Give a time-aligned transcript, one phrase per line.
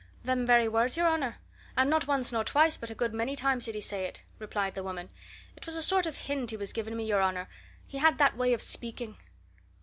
[0.23, 1.35] "Them very words, your honour;
[1.77, 4.73] and not once nor twice, but a good many times did he say it," replied
[4.73, 5.09] the woman.
[5.55, 7.47] "It was a sort of hint he was giving me, your honour
[7.85, 9.17] he had that way of speaking."